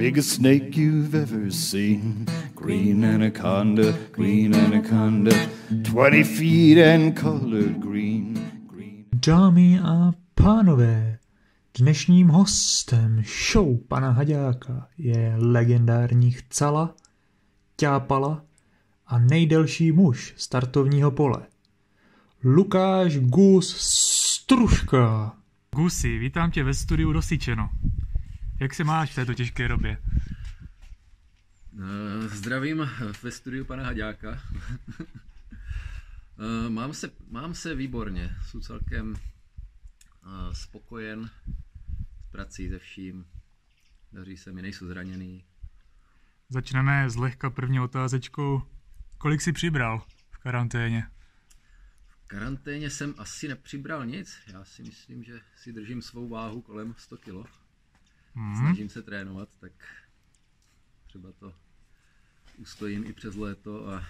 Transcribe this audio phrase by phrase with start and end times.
[0.00, 2.26] Biggest snake you've ever seen.
[2.54, 5.30] Green anaconda, green anaconda.
[5.70, 8.34] 20 feet and colored green.
[8.66, 9.04] green.
[9.26, 11.18] Dámy a pánové,
[11.78, 16.94] dnešním hostem show pana Haďáka je legendární chcala,
[17.76, 18.44] ťápala
[19.06, 21.46] a nejdelší muž startovního pole.
[22.44, 25.32] Lukáš Gus Struška.
[25.76, 27.70] Gusi, vítám tě ve studiu Rosičeno.
[28.60, 29.98] Jak se máš v této těžké době?
[31.78, 32.90] Eh, Zdravím
[33.22, 34.42] ve studiu pana Haďáka.
[36.66, 41.30] Eh, mám, se, mám se výborně, jsem celkem eh, spokojen
[42.26, 43.26] s prací ze vším.
[44.12, 45.44] Daří se mi, nejsou zraněný.
[46.48, 48.62] Začneme zlehka první otázečkou.
[49.18, 51.10] Kolik jsi přibral v karanténě?
[52.08, 54.38] V karanténě jsem asi nepřibral nic.
[54.46, 57.50] Já si myslím, že si držím svou váhu kolem 100 kg.
[58.34, 58.56] Hmm.
[58.56, 59.72] Snažím se trénovat, tak
[61.06, 61.54] třeba to
[62.58, 64.06] ustojím i přes léto a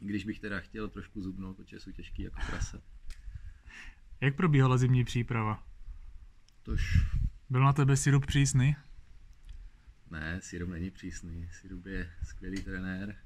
[0.00, 2.82] když bych teda chtěl trošku zubnout, protože jsou těžký jako prase.
[4.20, 5.66] Jak probíhala zimní příprava?
[6.62, 7.06] Tož
[7.50, 8.76] Byl na tebe sirup přísný?
[10.10, 11.48] ne, Sirup není přísný.
[11.52, 13.16] Sirup je skvělý trenér,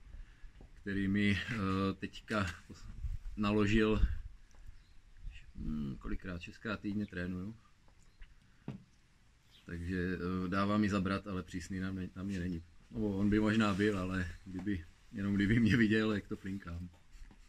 [0.75, 1.59] který mi uh,
[1.99, 2.47] teďka
[3.37, 4.07] naložil
[5.55, 7.57] hm, kolikrát, šestkrát týdně trénuju.
[9.67, 12.63] Takže uh, dává mi zabrat, ale přísný na mě, na mě není.
[12.91, 16.89] No, on by možná byl, ale kdyby, jenom kdyby mě viděl, jak to flinkám.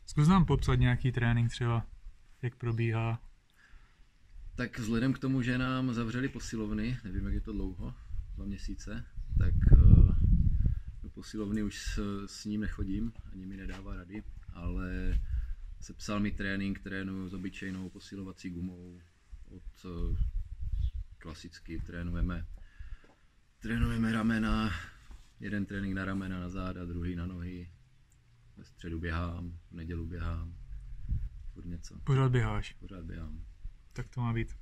[0.06, 1.86] Zkus nám popsat nějaký trénink třeba,
[2.42, 3.22] jak probíhá.
[4.56, 7.94] Tak vzhledem k tomu, že nám zavřeli posilovny, nevím, jak je to dlouho,
[8.36, 9.06] dva měsíce,
[9.38, 9.78] tak eh,
[11.04, 15.20] do posilovny už s, s ním nechodím, ani mi nedává rady, ale
[15.80, 19.02] sepsal mi trénink, trénuju s obyčejnou posilovací gumou
[19.50, 20.18] od eh,
[21.28, 22.46] klasicky trénujeme
[23.60, 24.72] trénujeme ramena,
[25.40, 27.70] jeden trénink na ramena, na záda, druhý na nohy,
[28.58, 30.54] ve středu běhám, v nedělu běhám,
[31.54, 32.74] furt něco, Pořád běháš.
[32.74, 33.44] pořád běhám.
[33.94, 34.56] Tak to má být.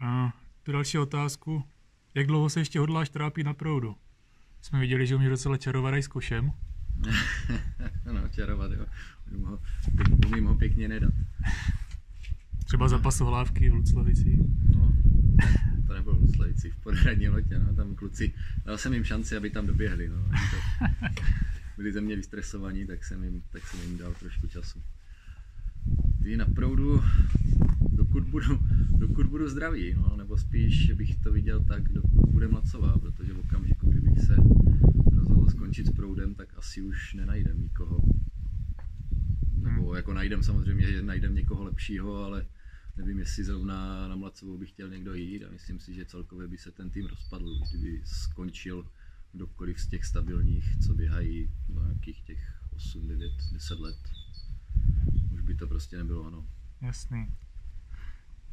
[0.00, 0.32] A
[0.62, 1.64] tu další otázku.
[2.14, 3.96] Jak dlouho se ještě hodláš trápit na proudu?
[4.60, 6.52] Jsme viděli, že umíš docela čarovat i s košem.
[8.12, 8.86] no, čarovat, jo.
[9.30, 9.60] Umím ho,
[10.26, 11.14] umím ho pěkně nedat.
[12.64, 14.38] Třeba za pasohlávky v Luclavici.
[15.86, 18.34] To nebylo v Slavici, v podhradní lotě, no, tam kluci,
[18.64, 20.16] dal jsem jim šanci, aby tam doběhli, no.
[20.16, 20.86] To,
[21.76, 24.82] byli ze mě vystresovaní, tak jsem jim, tak jsem jim dal trošku času.
[26.22, 27.02] Ty na proudu,
[27.92, 28.60] dokud budu,
[28.98, 33.38] dokud budu zdravý, no, nebo spíš bych to viděl tak, dokud bude mlacová, protože v
[33.38, 34.36] okamžiku, kdybych se
[35.16, 38.02] rozhodl skončit s proudem, tak asi už nenajdem nikoho.
[39.62, 42.46] Nebo jako najdem samozřejmě, že najdem někoho lepšího, ale
[42.98, 46.58] nevím, jestli zrovna na Mlacovou by chtěl někdo jít a myslím si, že celkově by
[46.58, 48.86] se ten tým rozpadl, kdyby skončil
[49.32, 53.98] kdokoliv z těch stabilních, co běhají no, nějakých těch 8, 9, 10 let.
[55.34, 56.46] Už by to prostě nebylo ono.
[56.80, 57.34] Jasný.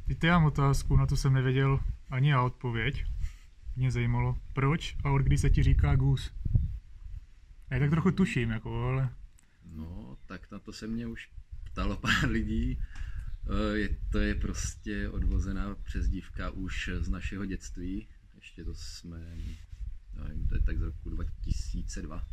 [0.07, 1.79] Teď já mám otázku, na to jsem nevěděl
[2.09, 3.05] ani já odpověď.
[3.75, 6.31] Mě zajímalo, proč a od kdy se ti říká gus.
[7.69, 9.09] Já tak trochu tuším, jako, ale
[9.75, 11.29] No, tak na to se mě už
[11.63, 12.79] ptalo pár lidí.
[13.49, 18.07] Eh, Je, to je prostě odvozená přezdívka už z našeho dětství.
[18.35, 19.17] Ještě to jsme,
[20.23, 22.27] nevím, to je tak z roku 2002.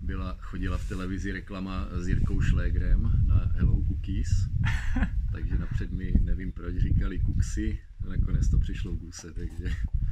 [0.00, 4.28] Byla, chodila v televizi reklama s Jirkou Šlégrem na Hello Cookies,
[5.32, 7.78] takže napřed mi nevím proč říkali kuksy,
[8.08, 9.64] nakonec to přišlo v guse, takže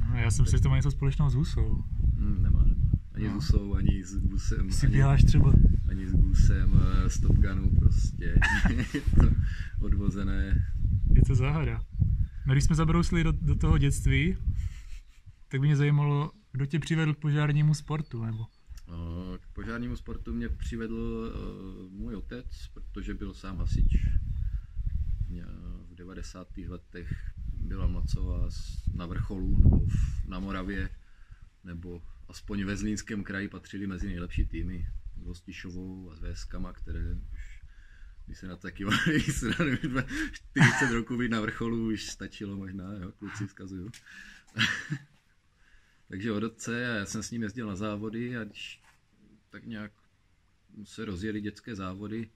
[0.09, 1.83] no, já jsem si, to má něco společného s husou.
[2.15, 2.91] hm, nemá, nemá.
[3.13, 3.31] Ani No.
[3.31, 4.71] s Husou, ani s Gusem.
[4.71, 5.53] Si ani- třeba,
[5.91, 6.71] ani s Gusem,
[7.07, 8.25] s Top Gunu, prostě
[8.93, 9.29] je to
[9.85, 10.65] odvozené.
[11.15, 11.85] je to záhada.
[12.47, 14.37] No, když jsme zabrousili do, do toho dětství,
[15.47, 18.45] tak by mě zajímalo, kdo tě přivedl k požárnímu sportu, nebo?
[19.41, 21.33] K požárnímu sportu mě přivedl
[21.91, 23.97] můj otec, protože byl sám hasič.
[25.91, 26.47] V 90.
[26.67, 27.09] letech
[27.57, 30.89] byla Mlacová s- na vrcholu nebo v, na Moravě,
[31.63, 34.87] nebo aspoň ve Zlínském kraji patřili mezi nejlepší týmy
[35.21, 37.61] s Hostišovou a s VSKama, které už
[38.25, 38.85] když se na to taky
[39.31, 39.77] strany
[40.31, 43.91] 40 roků být na vrcholu už stačilo možná, jo, kluci vzkazuju.
[46.07, 48.81] Takže od otce, já jsem s ním jezdil na závody a když
[49.49, 49.91] tak nějak
[50.83, 52.29] se rozjeli dětské závody,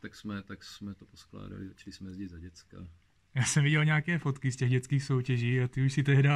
[0.00, 2.88] tak jsme, tak jsme to poskládali, začali jsme jezdit za děcka.
[3.34, 6.28] Já jsem viděl nějaké fotky z těch dětských soutěží a ty už si tehdy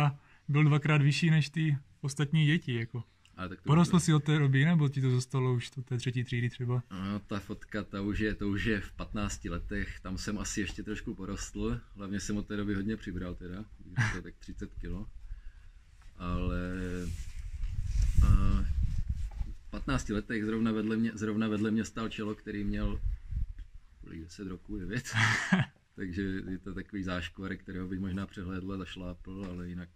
[0.48, 3.04] byl dvakrát vyšší než ty ostatní děti, jako.
[3.38, 5.96] Ale tak to Porostl si od té doby, nebo ti to zostalo už do té
[5.96, 6.82] třetí třídy třeba?
[6.90, 10.60] No, ta fotka, ta už, je, to už je v 15 letech, tam jsem asi
[10.60, 13.64] ještě trošku porostl, hlavně jsem od té doby hodně přibral teda,
[14.14, 15.06] to tak 30 kilo.
[16.16, 16.70] ale
[18.26, 18.64] a,
[19.66, 23.00] v 15 letech zrovna vedle mě, zrovna vedle mě stál čelo, který měl
[24.00, 25.04] kolik 10 roků, 9.
[25.94, 29.88] Takže je to takový záškvar, kterého bych možná přehlédl a zašlápl, ale jinak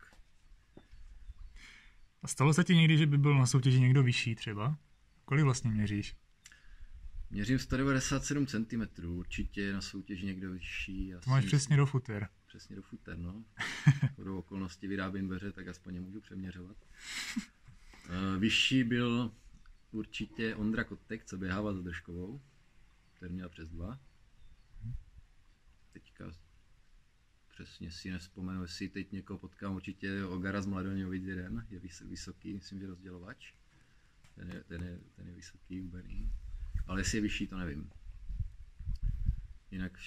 [2.23, 4.79] A stalo se ti někdy, že by byl na soutěži někdo vyšší třeba?
[5.25, 6.17] Kolik vlastně měříš?
[7.33, 11.15] měřím 197 cm, určitě na soutěži někdo vyšší.
[11.25, 12.29] To máš přesně do futer.
[12.47, 13.45] Přesně do futer, no.
[14.19, 16.77] Do okolností vyrábím dveře, tak aspoň je můžu přeměřovat.
[18.09, 19.33] Uh, vyšší byl
[19.91, 22.41] určitě Ondra Kotek, co běhával za Držkovou.
[23.21, 23.99] Ten měl přes dva.
[25.93, 26.33] Teďka
[27.53, 32.55] přesně si nespomenu, jestli teď někoho potkám, určitě Ogara z Mladoňovic jeden, je vys- vysoký,
[32.55, 33.53] myslím, že rozdělovač.
[34.35, 36.33] Ten je, ten je, ten je vysoký, hubený.
[36.87, 37.91] Ale jestli je vyšší, to nevím.
[39.71, 39.99] Jinak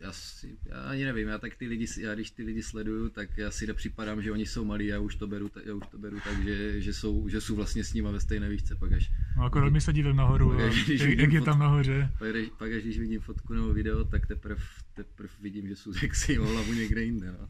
[0.00, 3.38] já, si, já ani nevím, já tak ty lidi, já když ty lidi sleduju, tak
[3.38, 6.20] já si nepřipadám, že oni jsou malí, já už to beru, já už to beru
[6.24, 9.42] tak, že, že, jsou, že jsou vlastně s nima ve stejné výšce, pak až, No
[9.44, 12.10] akorát mi se dívám nahoru, Ok, a když jak, jak je tam nahoře.
[12.18, 14.62] pak, až- pak až když vidím fotku nebo video, tak teprve
[14.94, 17.46] teprv vidím, že jsou sexy o hlavu někde jinde, no.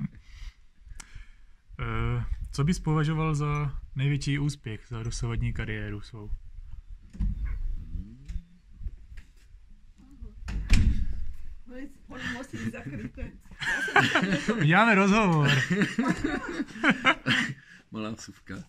[1.81, 2.23] Uh,
[2.53, 6.31] co bys považoval za největší úspěch za dosavadní kariéru svou?
[12.08, 12.19] On
[12.52, 13.32] musí zakryté.
[14.64, 15.50] Děláme rozhovor.
[17.91, 18.64] Malá vsuvka.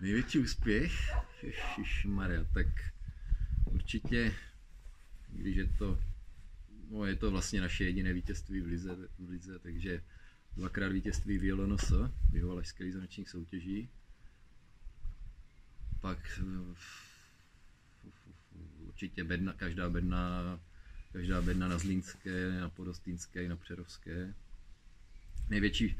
[0.00, 0.92] Největší úspěch?
[2.06, 2.66] Maria, tak
[3.64, 4.34] určitě,
[5.28, 5.98] když je to,
[6.90, 10.02] no je to vlastně naše jediné vítězství v lize, v lize takže
[10.56, 11.90] dvakrát vítězství v JLNS,
[12.30, 13.88] v Jihovalašské lize nočních soutěží.
[16.00, 16.74] Pak eh,
[18.78, 20.60] určitě bedna, každá bedna,
[21.14, 24.34] každá bedna na Zlínské, na Podostínské i na Přerovské.
[25.48, 25.96] Největší,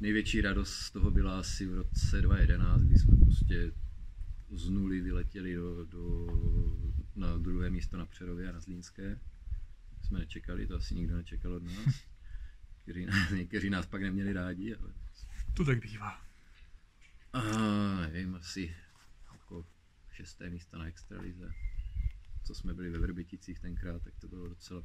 [0.00, 3.72] největší radost z toho byla asi v roce 2011, kdy jsme prostě
[4.50, 6.26] z nuly vyletěli do, do,
[7.16, 9.18] na druhé místo na Přerově a na Zlínské.
[10.02, 11.76] Jsme nečekali, to asi nikdo nečekal od nás.
[12.86, 14.92] Někteří nás, někteří nás pak neměli rádi, ale
[15.54, 16.22] To tak bývá.
[17.32, 17.40] a,
[18.00, 18.76] nevím, asi
[19.32, 19.66] jako
[20.12, 21.52] šesté místo na extralize.
[22.48, 24.84] Co jsme byli ve Vrbiticích tenkrát, tak to bylo docela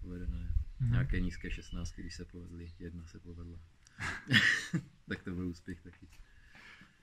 [0.00, 0.54] povedené.
[0.80, 0.90] Mhm.
[0.90, 3.58] Nějaké nízké šestnáctky, když se povedly, jedna se povedla.
[5.08, 6.08] tak to byl úspěch taky.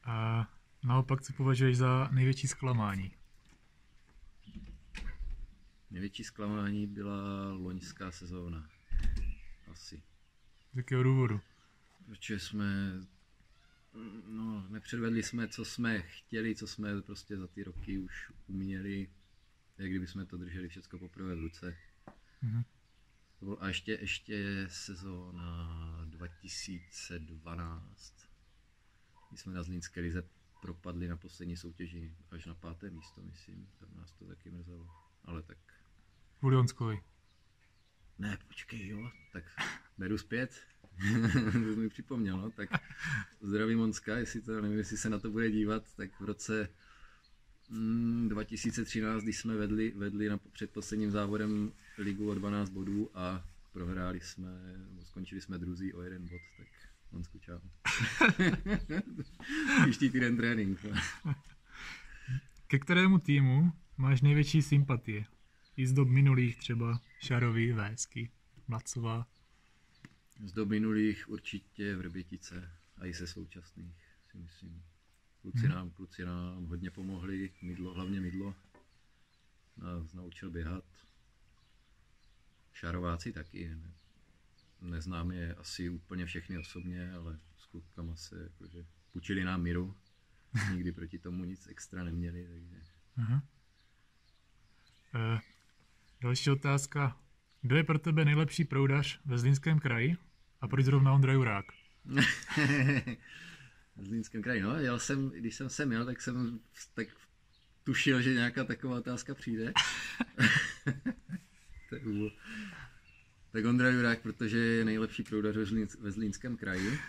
[0.03, 0.47] A
[0.83, 3.11] naopak, co považuješ za největší zklamání?
[5.91, 8.69] Největší zklamání byla loňská sezóna.
[9.71, 10.03] Asi.
[10.73, 11.41] Z jakého důvodu?
[12.05, 12.91] Protože jsme
[14.27, 19.09] no, nepředvedli jsme, co jsme chtěli, co jsme prostě za ty roky už uměli,
[19.77, 21.77] jak kdyby jsme to drželi všechno poprvé v ruce.
[22.41, 22.63] Mhm.
[23.39, 28.29] To byl, a ještě, ještě sezóna 2012,
[29.29, 30.23] kdy jsme na Zlínské lize
[30.61, 33.69] propadli na poslední soutěži až na páté místo, myslím.
[33.79, 34.89] Tam nás to taky mrzelo.
[35.25, 35.57] Ale tak
[36.39, 37.01] Kvůli Honskovi.
[38.19, 39.43] ne, počkej, jo, tak
[39.97, 40.61] beru zpět.
[41.53, 42.69] to mi připomněl, no, tak
[43.41, 46.69] zdravím Monska, jestli to, nevím, jestli se na to bude dívat, tak v roce
[47.69, 54.19] mm, 2013, když jsme vedli, vedli na předposledním závodem ligu o 12 bodů a prohráli
[54.19, 54.49] jsme,
[55.03, 56.67] skončili jsme druzí o jeden bod, tak
[57.11, 57.59] Monsku čau.
[59.83, 60.85] Příští týden trénink.
[62.67, 65.25] Ke kterému týmu máš největší sympatie?
[65.77, 68.31] I z dob minulých třeba Šarový, Vésky,
[68.67, 69.27] Macová.
[70.45, 73.95] Z dob minulých určitě Vrbětice a i se současných,
[74.31, 74.83] si myslím.
[75.45, 78.55] Kluci nám, kluci nám hodně pomohli, mydlo, hlavně mydlo.
[79.77, 80.83] Nás naučil běhat.
[82.73, 83.75] Šarováci taky.
[83.75, 83.91] Ne,
[84.81, 89.95] neznám je asi úplně všechny osobně, ale s klukama se jakože půjčili nám míru.
[90.71, 92.75] Nikdy proti tomu nic extra neměli, takže
[93.17, 93.43] Aha.
[95.15, 95.39] E,
[96.21, 97.17] další otázka.
[97.61, 100.17] Kdo je pro tebe nejlepší proudař ve Zlínském kraji?
[100.61, 101.65] A proč zrovna Ondra Jurák?
[103.95, 104.61] v Zlínském kraji.
[104.61, 106.59] No, jel jsem, když jsem sem jel, tak jsem
[106.93, 107.07] tak
[107.83, 109.73] tušil, že nějaká taková otázka přijde.
[111.89, 112.33] to je úvod.
[113.51, 116.99] tak Ondra Jurák, protože je nejlepší proudař ve, Zlín, ve Zlínském kraji.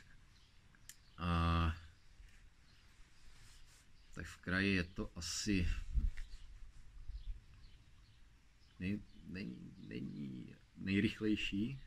[1.19, 1.77] A
[4.13, 5.69] tak v kraji je to asi
[8.81, 11.81] nej, nej, není nejrychlejší,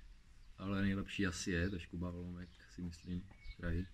[0.57, 3.87] ale nejlepší asi je, to je Kuba Holomek, si myslím, v kraji.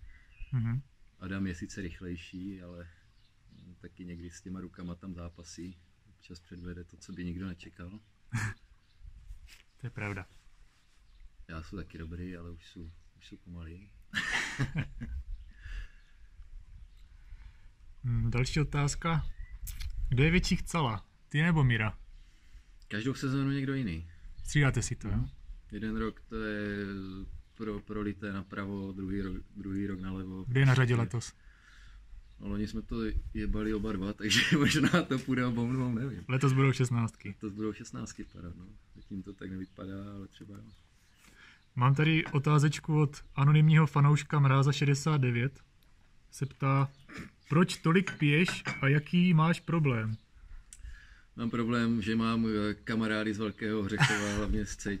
[0.52, 0.82] Mhm.
[1.20, 2.88] Adam je sice rychlejší, ale
[3.52, 5.78] mm, taky někdy s těma rukama tam zápasí.
[6.08, 8.00] Občas předvede to, co by nikdo nečekal.
[9.76, 10.26] To je pravda.
[11.48, 13.90] Já jsem taky dobrý, ale už jsou, už jsou pomalý.
[18.30, 19.26] další otázka.
[20.08, 21.06] Kdo je větší chcela?
[21.28, 21.98] Ty nebo Mira?
[22.88, 24.10] Každou sezónu někdo jiný.
[24.44, 25.28] Střídáte si to, jo?
[25.72, 26.86] Jeden rok to je
[27.56, 30.44] pro, prolité napravo, druhý rok, druhý rok nalevo.
[30.48, 31.32] Kde je na řadě letos?
[32.40, 32.96] No, loni jsme to
[33.34, 36.24] jebali oba dva, takže možná to půjde obou dvou, nevím.
[36.28, 37.34] Letos budou šestnáctky.
[37.40, 38.64] To budou 16 padat, no.
[38.94, 40.64] Zatím to tak nevypadá, ale třeba jo.
[41.76, 45.60] Mám tady otázečku od anonymního fanouška Mráza 69.
[46.30, 46.90] Se ptá,
[47.48, 50.16] proč tolik piješ a jaký máš problém?
[51.36, 52.46] Mám problém, že mám
[52.84, 54.98] kamarády z Velkého Hřechova, hlavně z C,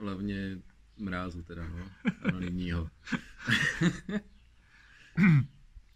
[0.00, 0.58] hlavně
[0.98, 1.90] mrázu teda, no,
[2.22, 2.90] anonymního.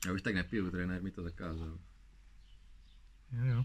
[0.06, 1.78] Já už tak nepiju, trenér mi to zakázal.
[3.32, 3.64] Jo, jo.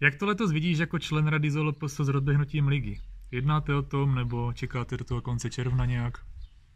[0.00, 3.00] Jak to letos vidíš jako člen Rady ZLPS s rozběhnutím ligy?
[3.30, 6.18] Jednáte o tom, nebo čekáte do toho konce června nějak?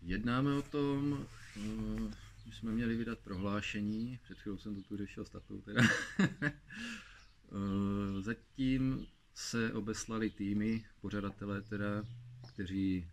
[0.02, 2.00] Jednáme o tom, uh,
[2.46, 5.82] my jsme měli vydat prohlášení, před chvílou jsem to tu řešil statut teda.
[6.22, 12.04] uh, zatím se obeslali týmy, pořadatelé teda,
[12.48, 13.06] kteří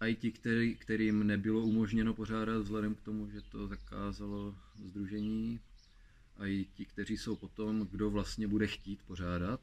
[0.00, 4.54] a i ti, který, kterým nebylo umožněno pořádat vzhledem k tomu, že to zakázalo
[4.84, 5.60] združení,
[6.36, 9.60] a i ti, kteří jsou potom, kdo vlastně bude chtít pořádat.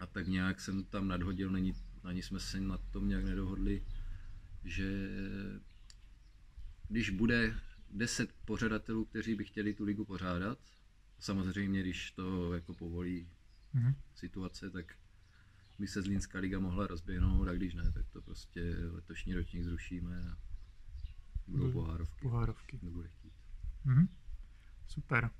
[0.00, 1.74] A tak nějak jsem tam nadhodil, není,
[2.04, 3.84] ani jsme se na tom nějak nedohodli,
[4.64, 5.08] že
[6.88, 7.54] když bude
[7.90, 10.58] 10 pořadatelů, kteří by chtěli tu ligu pořádat,
[11.18, 13.28] samozřejmě když to jako povolí
[13.74, 13.94] mm-hmm.
[14.14, 14.96] situace, tak
[15.78, 20.30] by se Zlínská liga mohla rozběhnout a když ne, tak to prostě letošní ročník zrušíme
[20.30, 20.36] a
[21.46, 22.20] budou pohárovky.
[22.22, 22.78] Pohárovky.
[22.82, 23.32] Kdo bude chtít.
[23.84, 24.08] Mhm.
[24.86, 25.30] Super.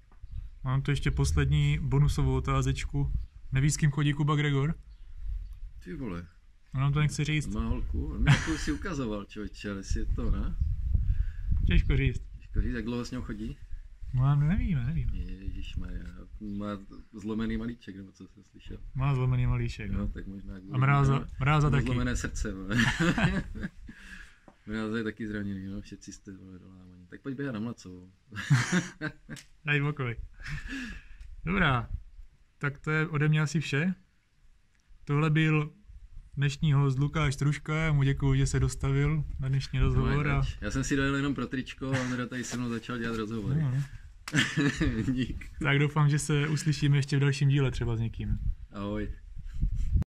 [0.65, 3.13] Mám tu ještě poslední bonusovou otázečku.
[3.53, 4.75] Nevíš, s kým chodí Kuba Gregor?
[5.85, 6.27] Ty vole.
[6.75, 7.47] On nám to nechce říct.
[7.47, 8.07] Má holku.
[8.07, 10.57] On mi jako si ukazoval, člověče, ale si je to, ne?
[11.67, 12.23] Těžko říct.
[12.39, 13.57] Těžko říct, jak dlouho s ním chodí?
[14.15, 15.13] No, nevíme, nevíme.
[15.19, 16.05] Ježišmarja,
[16.41, 16.79] má
[17.13, 18.79] zlomený malíček, nebo co jsem slyšel.
[18.95, 20.09] Má zlomený malíček, No, no.
[20.09, 20.55] tak možná...
[20.73, 21.85] A mráza, mráza taky.
[21.85, 22.53] Zlomené srdce.
[24.67, 27.07] Mráza je taky zraněný, no, všetci jste vole, dolámaní.
[27.07, 28.11] Tak pojď běhat na mlacovou.
[29.65, 30.17] Daj pokoj.
[31.45, 31.89] Dobrá,
[32.59, 33.95] tak to je ode mě asi vše.
[35.05, 35.73] Tohle byl
[36.37, 40.29] dnešní host Lukáš Truška, já mu děkuji, že se dostavil na dnešní rozhovor.
[40.29, 40.43] A...
[40.61, 43.63] Já jsem si dojel jenom pro tričko a on tady se mnou začal dělat rozhovory.
[43.63, 43.83] No, no.
[45.13, 45.51] Dík.
[45.63, 48.39] Tak doufám, že se uslyšíme ještě v dalším díle třeba s někým.
[48.73, 49.09] Ahoj.